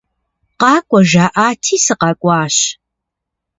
Къакӏуэ 0.59 1.01
жаӏати, 1.09 1.75
сыкъэкӏуащ. 1.83 2.55